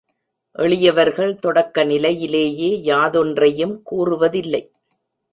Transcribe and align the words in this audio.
எளியவர்கள் 0.55 1.39
தொடக்க 1.39 1.83
நிலையிலேயே 1.83 2.69
யாதொன்றையும் 2.83 3.81
கூறுவதில்லை. 3.83 4.71